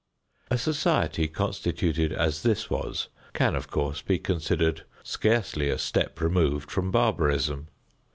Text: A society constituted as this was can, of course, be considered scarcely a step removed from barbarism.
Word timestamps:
A 0.49 0.57
society 0.57 1.27
constituted 1.27 2.11
as 2.11 2.41
this 2.41 2.71
was 2.71 3.09
can, 3.33 3.53
of 3.53 3.69
course, 3.69 4.01
be 4.01 4.17
considered 4.17 4.83
scarcely 5.03 5.69
a 5.69 5.77
step 5.77 6.19
removed 6.19 6.71
from 6.71 6.89
barbarism. 6.89 7.67